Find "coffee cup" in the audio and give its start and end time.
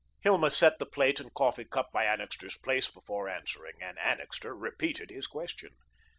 1.31-1.91